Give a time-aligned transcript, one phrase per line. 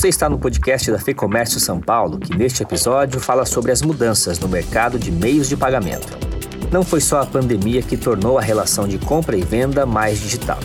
[0.00, 4.38] Você está no podcast da FEComércio São Paulo, que neste episódio fala sobre as mudanças
[4.38, 6.16] no mercado de meios de pagamento.
[6.72, 10.58] Não foi só a pandemia que tornou a relação de compra e venda mais digital.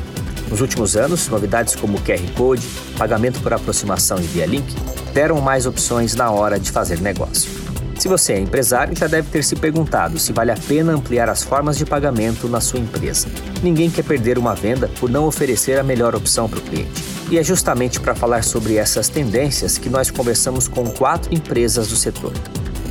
[0.50, 2.66] Nos últimos anos, novidades como QR Code,
[2.98, 4.74] pagamento por aproximação e via link
[5.14, 7.65] deram mais opções na hora de fazer negócio.
[7.98, 11.42] Se você é empresário, já deve ter se perguntado se vale a pena ampliar as
[11.42, 13.28] formas de pagamento na sua empresa.
[13.64, 17.04] Ninguém quer perder uma venda por não oferecer a melhor opção para o cliente.
[17.32, 21.96] E é justamente para falar sobre essas tendências que nós conversamos com quatro empresas do
[21.96, 22.34] setor: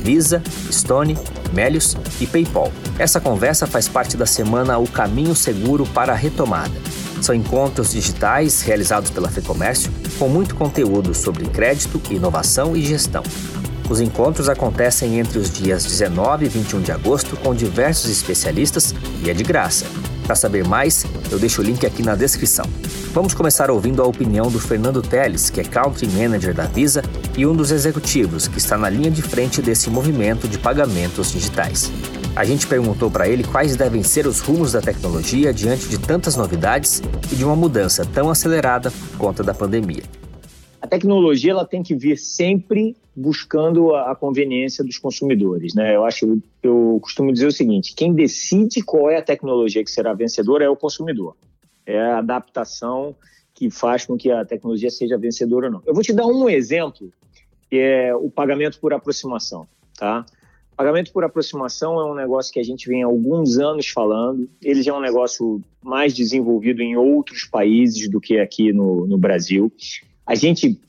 [0.03, 0.41] Visa,
[0.71, 1.17] Stone,
[1.53, 2.71] Melius e PayPal.
[2.99, 6.75] Essa conversa faz parte da semana O Caminho Seguro para a Retomada.
[7.21, 13.23] São encontros digitais realizados pela FEComércio com muito conteúdo sobre crédito, inovação e gestão.
[13.87, 19.29] Os encontros acontecem entre os dias 19 e 21 de agosto com diversos especialistas e
[19.29, 19.85] é de graça.
[20.25, 22.65] Para saber mais, eu deixo o link aqui na descrição.
[23.13, 27.03] Vamos começar ouvindo a opinião do Fernando Teles, que é Country Manager da Visa
[27.37, 31.91] e um dos executivos que está na linha de frente desse movimento de pagamentos digitais.
[32.35, 36.35] A gente perguntou para ele quais devem ser os rumos da tecnologia diante de tantas
[36.35, 40.03] novidades e de uma mudança tão acelerada por conta da pandemia
[40.85, 45.95] a tecnologia ela tem que vir sempre buscando a, conveniência dos consumidores, né?
[45.95, 50.13] Eu acho, eu costumo dizer o seguinte: quem decide qual é a tecnologia que será
[50.13, 51.35] vencedora é o consumidor.
[51.85, 53.15] É a adaptação
[53.53, 55.81] que faz com que a tecnologia seja vencedora ou não.
[55.85, 57.11] Eu vou te dar um exemplo,
[57.69, 60.23] que é o pagamento por aproximação, tá?
[60.77, 64.47] Pagamento por aproximação é um negócio que a gente vem há alguns anos falando.
[64.61, 69.17] Ele já é um negócio mais desenvolvido em outros países do que aqui no, no
[69.17, 69.71] Brasil.
[70.25, 70.79] A gente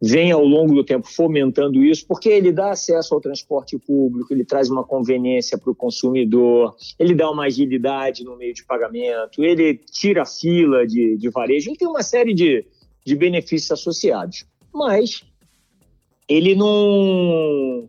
[0.00, 4.44] vem ao longo do tempo fomentando isso, porque ele dá acesso ao transporte público, ele
[4.44, 9.74] traz uma conveniência para o consumidor, ele dá uma agilidade no meio de pagamento, ele
[9.74, 12.66] tira a fila de, de varejo, ele tem uma série de,
[13.04, 14.44] de benefícios associados.
[14.72, 15.24] Mas
[16.28, 17.88] ele não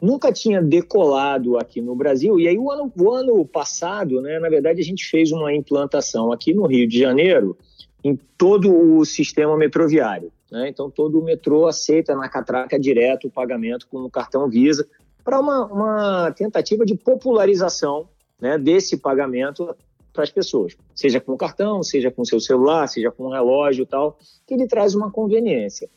[0.00, 2.40] nunca tinha decolado aqui no Brasil.
[2.40, 6.32] E aí, o ano, o ano passado, né, na verdade, a gente fez uma implantação
[6.32, 7.56] aqui no Rio de Janeiro
[8.04, 10.32] em todo o sistema metroviário.
[10.50, 10.68] Né?
[10.68, 14.86] Então, todo o metrô aceita na catraca direto o pagamento com o cartão Visa
[15.24, 18.08] para uma, uma, tentativa de popularização
[18.40, 19.74] né, desse pagamento
[20.12, 24.18] para as pessoas, seja com cartão, seja com seu celular, seja com relógio e tal,
[24.46, 25.88] que ele traz uma conveniência.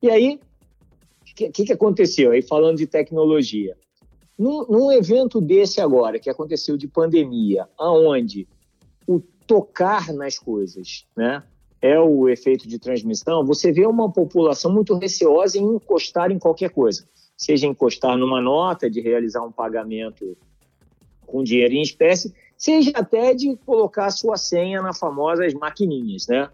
[0.00, 0.38] E aí,
[1.22, 2.30] o que, que, aconteceu?
[2.30, 3.76] Aí falando de tecnologia,
[4.38, 8.46] num, num evento desse agora, que aconteceu de pandemia, aonde
[9.08, 11.42] o tocar nas coisas, né,
[11.84, 16.70] é o efeito de transmissão, você vê uma população muito receosa em encostar em qualquer
[16.70, 17.06] coisa,
[17.36, 20.34] seja encostar numa nota de realizar um pagamento
[21.26, 26.48] com dinheiro em espécie, seja até de colocar sua senha na famosas maquininhas, né?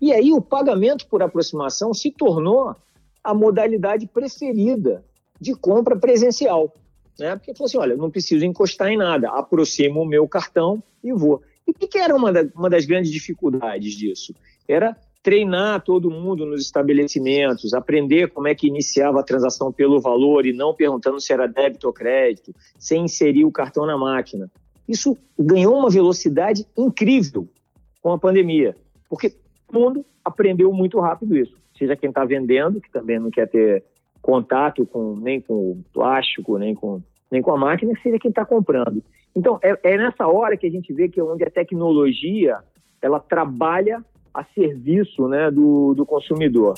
[0.00, 2.76] E aí o pagamento por aproximação se tornou
[3.24, 5.04] a modalidade preferida
[5.40, 6.72] de compra presencial,
[7.18, 7.34] né?
[7.34, 11.42] Porque falou assim, olha, não preciso encostar em nada, aproximo o meu cartão e vou.
[11.68, 14.34] E o que era uma, da, uma das grandes dificuldades disso?
[14.66, 20.46] Era treinar todo mundo nos estabelecimentos, aprender como é que iniciava a transação pelo valor
[20.46, 24.50] e não perguntando se era débito ou crédito, sem inserir o cartão na máquina.
[24.88, 27.46] Isso ganhou uma velocidade incrível
[28.00, 28.74] com a pandemia,
[29.08, 29.30] porque
[29.66, 31.54] todo mundo aprendeu muito rápido isso.
[31.76, 33.84] Seja quem está vendendo, que também não quer ter
[34.22, 38.44] contato com, nem com o plástico, nem com, nem com a máquina, seja quem está
[38.46, 39.02] comprando.
[39.34, 42.58] Então, é, é nessa hora que a gente vê que é onde a tecnologia
[43.00, 46.74] ela trabalha a serviço né, do, do consumidor.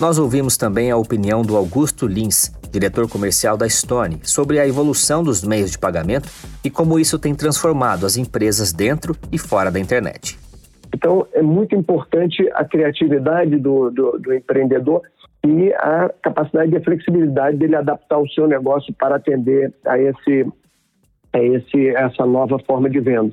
[0.00, 5.24] Nós ouvimos também a opinião do Augusto Lins, diretor comercial da Stone, sobre a evolução
[5.24, 6.28] dos meios de pagamento
[6.62, 10.38] e como isso tem transformado as empresas dentro e fora da internet.
[10.94, 15.02] Então, é muito importante a criatividade do, do, do empreendedor
[15.46, 20.46] e a capacidade e a flexibilidade dele adaptar o seu negócio para atender a esse
[21.36, 23.32] é esse, essa nova forma de venda.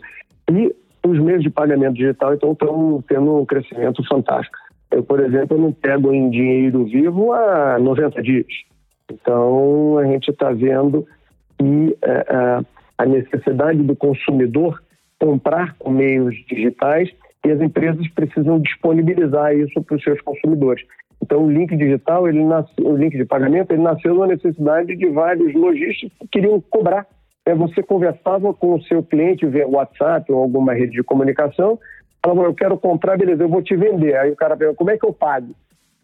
[0.52, 0.76] E
[1.06, 4.58] os meios de pagamento digital então estão tendo um crescimento fantástico.
[4.92, 8.46] Eu, por exemplo, não pego em dinheiro vivo há 90 dias.
[9.12, 11.06] Então, a gente está vendo
[11.58, 12.60] que é, é,
[12.98, 14.82] a necessidade do consumidor
[15.20, 17.10] comprar com meios digitais
[17.46, 20.86] e as empresas precisam disponibilizar isso para os seus consumidores.
[21.22, 25.10] Então, o link digital, ele nasce, o link de pagamento, ele nasceu da necessidade de
[25.10, 27.08] vários lojistas que queriam cobrar
[27.52, 31.78] você conversava com o seu cliente via WhatsApp ou alguma rede de comunicação,
[32.24, 34.16] falava, eu quero comprar, beleza, eu vou te vender.
[34.16, 35.54] Aí o cara pergunta, como é que eu pago?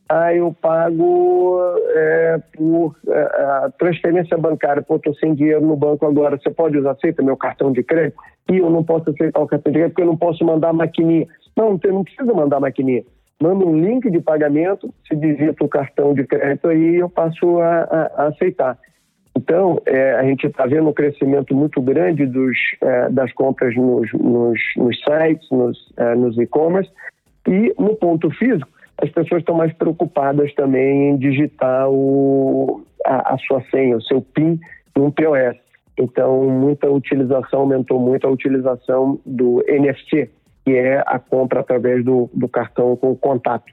[0.09, 1.59] Aí eu pago
[1.95, 6.91] é, por é, transferência bancária, pô, estou sem dinheiro no banco agora, você pode usar,
[6.91, 8.17] aceita meu cartão de crédito?
[8.51, 11.27] E eu não posso aceitar o cartão de crédito porque eu não posso mandar maquininha.
[11.55, 13.03] Não, não precisa mandar maquininha.
[13.39, 17.83] manda um link de pagamento, se digita o cartão de crédito aí eu passo a,
[17.83, 18.79] a, a aceitar.
[19.49, 24.07] Então, é, a gente está vendo um crescimento muito grande dos, é, das compras nos,
[24.13, 26.91] nos, nos sites, nos, é, nos e-commerce,
[27.47, 28.69] e no ponto físico,
[29.01, 34.21] as pessoas estão mais preocupadas também em digitar o, a, a sua senha, o seu
[34.21, 34.59] PIN
[34.95, 35.57] no POS.
[35.97, 40.29] Então, muita utilização, aumentou muito a utilização do NFC,
[40.63, 43.65] que é a compra através do, do cartão com contato.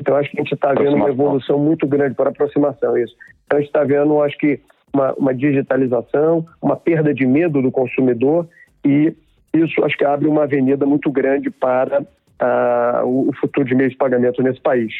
[0.00, 3.14] Então, acho que a gente está vendo uma evolução muito grande para aproximação, isso.
[3.46, 4.60] Então, a gente está vendo, acho que,
[4.92, 8.48] uma, uma digitalização, uma perda de medo do consumidor
[8.84, 9.14] e
[9.52, 13.98] isso acho que abre uma avenida muito grande para uh, o futuro de meios de
[13.98, 14.92] pagamento nesse país.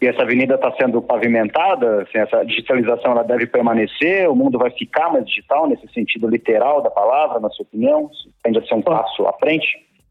[0.00, 2.02] E essa avenida está sendo pavimentada?
[2.02, 4.28] Assim, essa digitalização ela deve permanecer?
[4.28, 8.10] O mundo vai ficar mais digital nesse sentido literal da palavra, na sua opinião?
[8.42, 9.68] Tende a ser um passo à frente?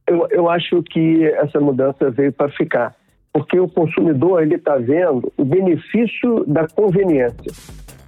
[0.07, 2.95] Eu, eu acho que essa mudança veio para ficar,
[3.33, 7.51] porque o consumidor ele está vendo o benefício da conveniência.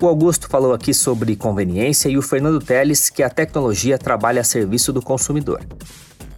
[0.03, 4.43] O Augusto falou aqui sobre conveniência e o Fernando Teles que a tecnologia trabalha a
[4.43, 5.61] serviço do consumidor.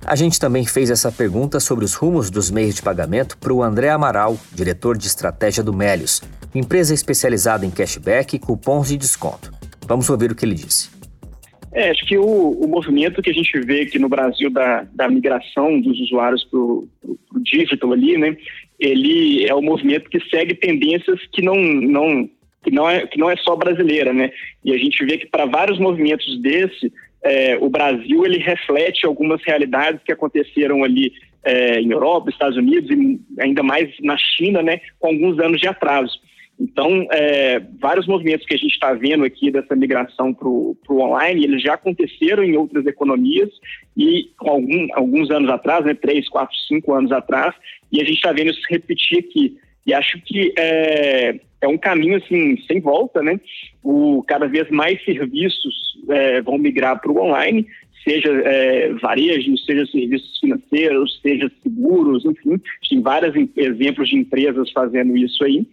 [0.06, 3.64] A gente também fez essa pergunta sobre os rumos dos meios de pagamento para o
[3.64, 6.22] André Amaral, diretor de estratégia do Melios,
[6.54, 9.52] empresa especializada em cashback e cupons de desconto.
[9.88, 10.92] Vamos ouvir o que ele disse.
[11.74, 15.10] É, acho que o, o movimento que a gente vê aqui no Brasil da, da
[15.10, 16.88] migração dos usuários para o
[17.42, 18.38] digital ali, né,
[18.80, 22.30] ele é um movimento que segue tendências que não, não,
[22.66, 24.32] que não, é, que não é só brasileira, né?
[24.64, 26.92] E a gente vê que para vários movimentos desse,
[27.24, 31.14] é, o Brasil ele reflete algumas realidades que aconteceram ali
[31.44, 35.68] é, em Europa, Estados Unidos e ainda mais na China, né, com alguns anos de
[35.68, 36.20] atraso.
[36.60, 41.44] Então, é, vários movimentos que a gente está vendo aqui dessa migração para o online,
[41.44, 43.50] eles já aconteceram em outras economias
[43.96, 47.54] e algum, alguns anos atrás, né, três, quatro, cinco anos atrás,
[47.92, 49.58] e a gente está vendo isso se repetir aqui.
[49.86, 53.40] E acho que é, é um caminho assim sem volta, né?
[53.84, 57.68] O cada vez mais serviços é, vão migrar para o online,
[58.04, 65.18] seja é, varejo, seja serviços financeiros, seja seguros, enfim, tem vários exemplos de empresas fazendo
[65.18, 65.66] isso aí.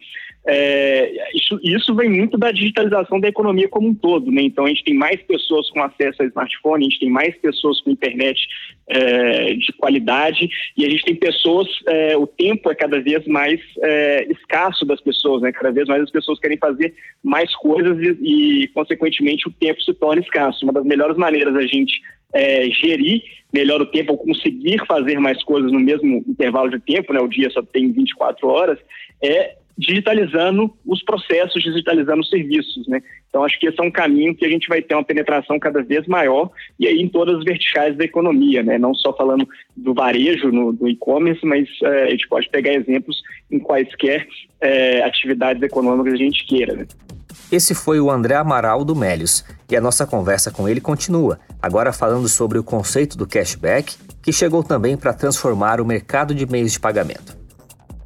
[0.44, 4.42] É, isso, isso vem muito da digitalização da economia como um todo, né?
[4.42, 7.80] Então a gente tem mais pessoas com acesso a smartphone, a gente tem mais pessoas
[7.80, 8.40] com internet
[8.88, 13.60] é, de qualidade e a gente tem pessoas, é, o tempo é cada vez mais
[13.82, 15.52] é, escasso das pessoas, né?
[15.52, 16.92] Cada vez mais as pessoas querem fazer
[17.22, 20.64] mais coisas e, e consequentemente, o tempo se torna escasso.
[20.64, 22.00] Uma das melhores maneiras da gente
[22.34, 23.22] é, gerir
[23.52, 27.20] melhor o tempo ou conseguir fazer mais coisas no mesmo intervalo de tempo, né?
[27.20, 28.78] O dia só tem 24 horas,
[29.22, 33.02] é digitalizando os processos, digitalizando os serviços, né?
[33.28, 35.82] Então acho que esse é um caminho que a gente vai ter uma penetração cada
[35.82, 38.78] vez maior e aí em todas as verticais da economia, né?
[38.78, 39.46] Não só falando
[39.76, 43.20] do varejo, no, do e-commerce, mas é, a gente pode pegar exemplos
[43.50, 44.26] em quaisquer
[44.60, 46.86] é, atividades econômicas a gente queira, né?
[47.50, 51.92] Esse foi o André Amaral do Melios e a nossa conversa com ele continua, agora
[51.92, 56.72] falando sobre o conceito do cashback, que chegou também para transformar o mercado de meios
[56.72, 57.41] de pagamento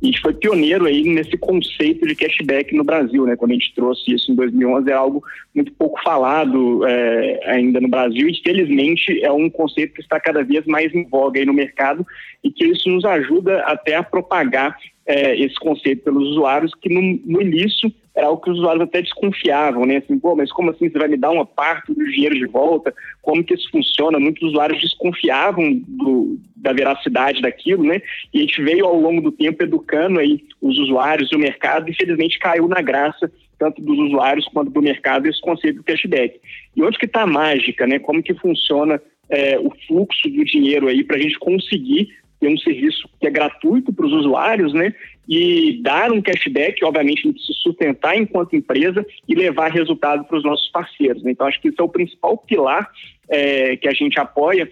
[0.03, 3.35] a gente foi pioneiro aí nesse conceito de cashback no Brasil, né?
[3.35, 5.23] Quando a gente trouxe isso em 2011, é algo
[5.55, 10.45] muito pouco falado é, ainda no Brasil e, felizmente, é um conceito que está cada
[10.45, 12.07] vez mais em voga aí no mercado
[12.45, 14.77] e que isso nos ajuda até a propagar
[15.07, 19.03] é, esse conceito pelos usuários, que no, no início era algo que os usuários até
[19.03, 19.99] desconfiavam, né?
[19.99, 22.93] Assim, pô, mas como assim você vai me dar uma parte do dinheiro de volta?
[23.21, 24.19] Como que isso funciona?
[24.19, 28.01] Muitos usuários desconfiavam do, da veracidade daquilo, né?
[28.33, 31.91] E a gente veio ao longo do tempo educando aí os usuários e o mercado,
[31.91, 36.41] infelizmente caiu na graça tanto dos usuários quanto do mercado esse conceito do cashback.
[36.75, 37.99] E onde que está a mágica, né?
[37.99, 42.09] Como que funciona é, o fluxo do dinheiro aí para a gente conseguir
[42.41, 44.95] ter um serviço que é gratuito para os usuários, né?
[45.29, 50.69] E dar um cashback, obviamente, se sustentar enquanto empresa e levar resultado para os nossos
[50.71, 51.23] parceiros.
[51.23, 51.33] Né?
[51.33, 52.89] Então, acho que isso é o principal pilar
[53.29, 54.69] é, que a gente apoia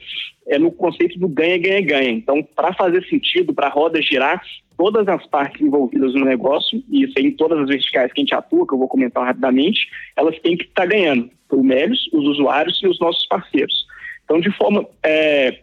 [0.47, 2.11] é no conceito do ganha, ganha, ganha.
[2.11, 4.42] Então, para fazer sentido, para a roda girar,
[4.76, 8.35] todas as partes envolvidas no negócio, e isso em todas as verticais que a gente
[8.35, 11.30] atua, que eu vou comentar rapidamente, elas têm que estar tá ganhando.
[11.50, 13.87] O Melios, os usuários e os nossos parceiros.
[14.25, 15.61] Então, de forma é,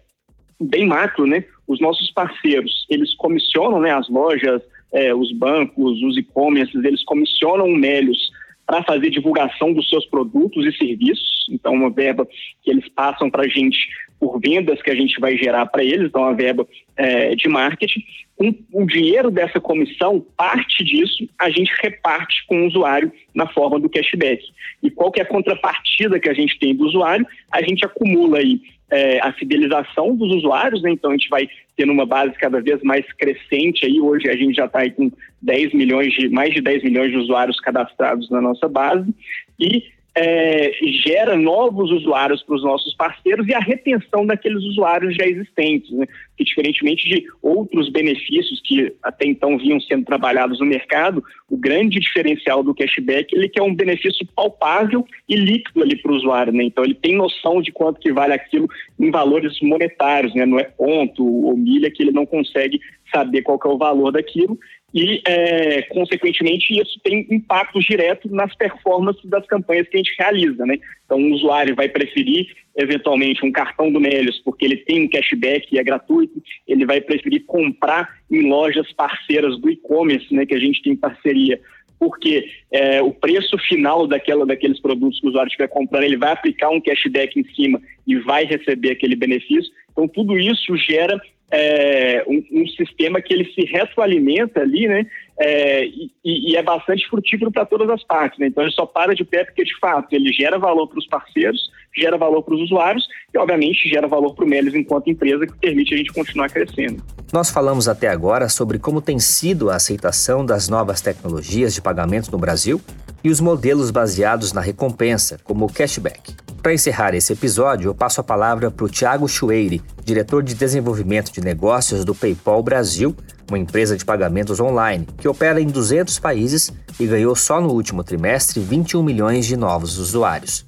[0.61, 1.43] bem macro, né?
[1.67, 3.91] Os nossos parceiros, eles comissionam, né?
[3.91, 4.61] As lojas,
[4.93, 8.31] é, os bancos, os e-commerces, eles comissionam o Melios
[8.65, 11.47] para fazer divulgação dos seus produtos e serviços.
[11.49, 12.27] Então, uma verba
[12.63, 13.77] que eles passam para a gente
[14.21, 18.03] por vendas que a gente vai gerar para eles, então a verba é, de marketing.
[18.35, 23.79] Com o dinheiro dessa comissão, parte disso a gente reparte com o usuário na forma
[23.79, 24.43] do cashback.
[24.83, 27.25] E qual que é a contrapartida que a gente tem do usuário?
[27.51, 30.91] A gente acumula aí é, a fidelização dos usuários, né?
[30.91, 34.55] então a gente vai tendo uma base cada vez mais crescente aí, hoje a gente
[34.55, 35.09] já está com
[35.41, 39.09] 10 milhões de, mais de 10 milhões de usuários cadastrados na nossa base,
[39.57, 39.83] e
[40.13, 40.71] é,
[41.05, 46.05] gera novos usuários para os nossos parceiros e a retenção daqueles usuários já existentes, né?
[46.35, 51.99] que diferentemente de outros benefícios que até então vinham sendo trabalhados no mercado, o grande
[51.99, 56.51] diferencial do cashback ele que é um benefício palpável e líquido ali para o usuário,
[56.51, 56.63] né?
[56.63, 58.67] então ele tem noção de quanto que vale aquilo
[58.99, 60.45] em valores monetários, né?
[60.45, 62.81] não é ponto ou milha que ele não consegue
[63.13, 64.57] saber qual é o valor daquilo
[64.93, 70.65] e, é, consequentemente, isso tem impacto direto nas performances das campanhas que a gente realiza.
[70.65, 70.77] Né?
[71.05, 75.67] Então, o usuário vai preferir, eventualmente, um cartão do Melios, porque ele tem um cashback
[75.71, 80.59] e é gratuito, ele vai preferir comprar em lojas parceiras do e-commerce, né, que a
[80.59, 81.59] gente tem parceria,
[81.97, 86.31] porque é, o preço final daquela, daqueles produtos que o usuário estiver comprando, ele vai
[86.31, 89.71] aplicar um cashback em cima e vai receber aquele benefício.
[89.91, 91.21] Então, tudo isso gera
[91.51, 95.05] é, um, um, sistema que ele se retroalimenta ali, né?
[95.37, 98.39] É, e, e, é bastante frutífero para todas as partes.
[98.39, 98.47] Né?
[98.47, 101.69] Então ele só para de pé porque, de fato, ele gera valor para os parceiros,
[101.97, 105.57] gera valor para os usuários e, obviamente, gera valor para o Melis enquanto empresa que
[105.59, 107.03] permite a gente continuar crescendo.
[107.33, 112.31] Nós falamos até agora sobre como tem sido a aceitação das novas tecnologias de pagamento
[112.31, 112.79] no Brasil
[113.23, 116.35] e os modelos baseados na recompensa, como o cashback.
[116.61, 121.31] Para encerrar esse episódio, eu passo a palavra para o Thiago Chueire, diretor de desenvolvimento
[121.31, 123.15] de negócios do PayPal Brasil,
[123.49, 128.03] uma empresa de pagamentos online que opera em 200 países e ganhou só no último
[128.03, 130.63] trimestre 21 milhões de novos usuários.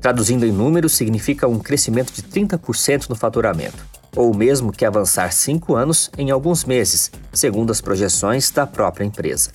[0.00, 5.74] Traduzindo em números, significa um crescimento de 30% no faturamento, ou mesmo que avançar cinco
[5.74, 9.50] anos em alguns meses, segundo as projeções da própria empresa.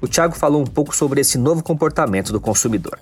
[0.00, 2.98] O Thiago falou um pouco sobre esse novo comportamento do consumidor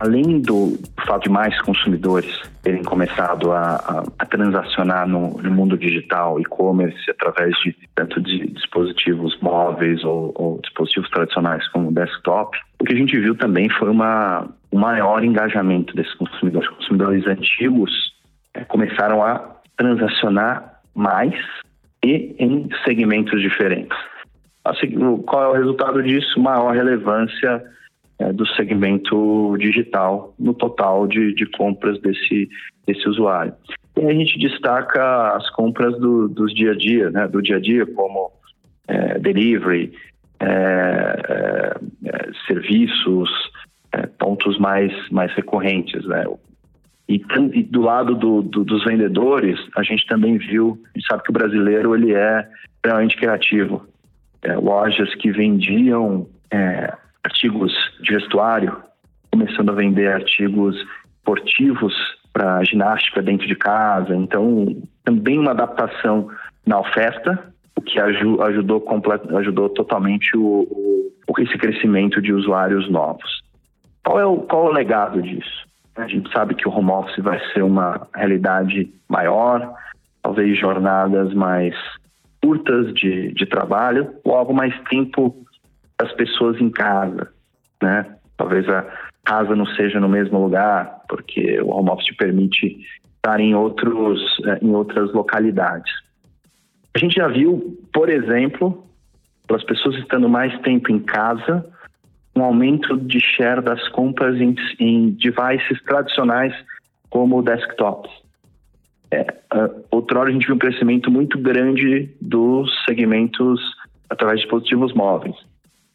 [0.00, 5.76] além do fato de mais consumidores terem começado a, a, a transacionar no, no, mundo
[5.76, 12.84] digital, e-commerce, através de tanto de dispositivos móveis ou, ou, dispositivos tradicionais como desktop, o
[12.84, 16.68] que a gente viu também foi uma, um maior engajamento desses consumidores.
[16.70, 17.90] Consumidores antigos
[18.54, 21.34] é, começaram a transacionar mais
[22.02, 23.96] e em segmentos diferentes.
[24.64, 26.40] Assim, qual é o resultado disso?
[26.40, 27.62] Maior relevância
[28.20, 32.48] é, do segmento digital no total de, de compras desse,
[32.86, 33.54] desse usuário.
[33.98, 37.60] E a gente destaca as compras do, dos dia a dia, né, do dia a
[37.60, 38.30] dia, como
[38.86, 39.92] é, delivery,
[40.38, 41.74] é, é,
[42.04, 43.30] é serviços,
[43.92, 46.04] é, pontos mais, mais recorrentes.
[46.04, 46.24] Né?
[47.08, 47.22] E,
[47.54, 51.30] e do lado do, do, dos vendedores, a gente também viu, a gente sabe que
[51.30, 52.46] o brasileiro ele é
[52.84, 53.86] realmente criativo.
[54.62, 56.26] lojas que vendiam
[57.24, 57.72] artigos
[58.02, 58.76] de vestuário,
[59.30, 60.76] começando a vender artigos
[61.18, 61.94] esportivos
[62.32, 64.14] para ginástica dentro de casa.
[64.14, 66.28] Então, também uma adaptação
[66.66, 68.82] na oferta, o que ajudou,
[69.36, 70.66] ajudou totalmente o,
[71.26, 73.42] o, esse crescimento de usuários novos.
[74.04, 75.68] Qual é, o, qual é o legado disso?
[75.96, 79.74] A gente sabe que o home office vai ser uma realidade maior,
[80.22, 81.74] talvez jornadas mais
[82.42, 85.36] curtas de, de trabalho, logo mais tempo
[86.00, 87.28] as pessoas em casa,
[87.82, 88.16] né?
[88.36, 88.86] Talvez a
[89.24, 92.78] casa não seja no mesmo lugar, porque o home office permite
[93.16, 95.92] estar em, outros, eh, em outras localidades.
[96.94, 98.86] A gente já viu, por exemplo,
[99.46, 101.64] pelas pessoas estando mais tempo em casa,
[102.34, 106.54] um aumento de share das compras em, em devices tradicionais
[107.10, 108.10] como desktops.
[109.10, 109.22] É,
[109.54, 113.60] uh, outrora a gente viu um crescimento muito grande dos segmentos
[114.08, 115.36] através de dispositivos móveis.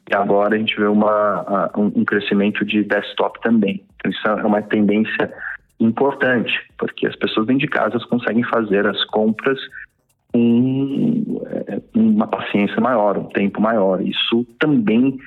[0.09, 3.83] E agora a gente vê uma, um crescimento de desktop também.
[3.95, 5.33] Então, isso é uma tendência
[5.79, 9.59] importante, porque as pessoas dentro de casa conseguem fazer as compras
[10.31, 14.01] com é, uma paciência maior, um tempo maior.
[14.01, 15.17] Isso também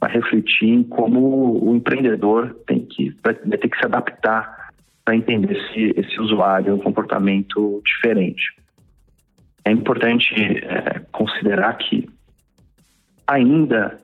[0.00, 4.70] vai refletir em como o empreendedor tem que, vai ter que se adaptar
[5.04, 8.42] para entender esse, esse usuário, um comportamento diferente.
[9.64, 12.08] É importante é, considerar que
[13.26, 13.98] ainda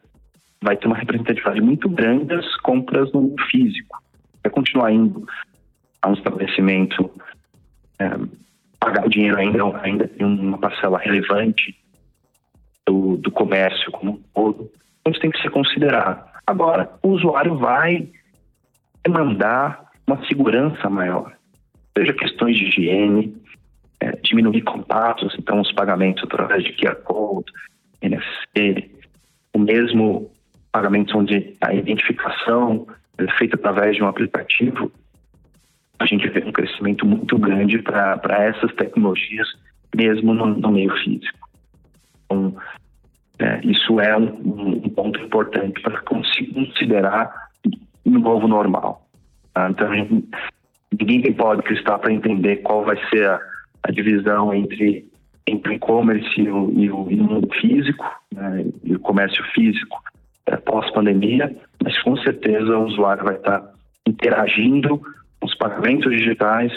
[0.62, 4.02] vai ter uma representatividade muito grande das compras no físico.
[4.42, 5.26] Vai continuar indo
[6.02, 7.10] a um estabelecimento,
[7.98, 8.10] é,
[8.78, 11.76] pagar o dinheiro ainda, ainda tem uma parcela relevante
[12.86, 14.70] do, do comércio como um todo.
[15.00, 16.28] Então, isso tem que ser considerado.
[16.46, 18.08] Agora, o usuário vai
[19.04, 21.32] demandar uma segurança maior,
[21.96, 23.36] seja questões de higiene,
[24.00, 27.52] é, diminuir contatos, então os pagamentos através de QR Code,
[28.02, 28.90] NFC,
[29.54, 30.29] o mesmo
[30.72, 32.86] pagamentos onde a identificação
[33.18, 34.90] é feita através de um aplicativo,
[35.98, 39.48] a gente vê um crescimento muito grande para essas tecnologias,
[39.94, 41.38] mesmo no, no meio físico.
[42.24, 42.56] Então,
[43.38, 47.50] é, isso é um, um ponto importante para considerar
[48.06, 49.06] um novo normal.
[49.52, 49.68] Tá?
[49.68, 49.88] Então,
[50.92, 53.40] ninguém pode cristal para entender qual vai ser a,
[53.82, 55.08] a divisão entre
[55.46, 60.00] entre o e-commerce e, e, o, e o mundo físico, né, e o comércio físico
[60.50, 63.72] é, pós-pandemia, mas com certeza o usuário vai estar
[64.06, 66.72] interagindo com os pagamentos digitais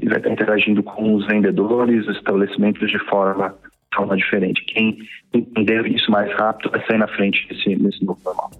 [0.00, 3.54] e vai estar interagindo com os vendedores, os estabelecimentos de forma,
[3.94, 4.64] forma diferente.
[4.66, 4.98] Quem
[5.32, 8.50] entender isso mais rápido vai sair na frente desse, desse novo normal.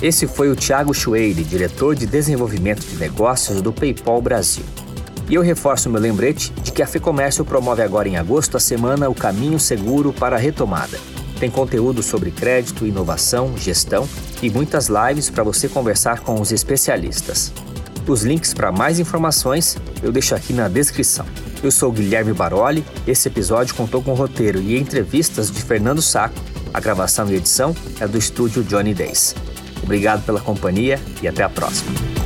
[0.00, 4.64] Esse foi o Thiago Chueire, diretor de desenvolvimento de negócios do PayPal Brasil.
[5.28, 9.10] E eu reforço meu lembrete de que a FEComércio promove agora em agosto a semana
[9.10, 11.17] O Caminho Seguro para a Retomada.
[11.38, 14.08] Tem conteúdo sobre crédito, inovação, gestão
[14.42, 17.52] e muitas lives para você conversar com os especialistas.
[18.06, 21.26] Os links para mais informações eu deixo aqui na descrição.
[21.62, 26.40] Eu sou Guilherme Baroli, esse episódio contou com roteiro e entrevistas de Fernando Saco.
[26.72, 29.34] A gravação e edição é do estúdio Johnny Days.
[29.82, 32.17] Obrigado pela companhia e até a próxima.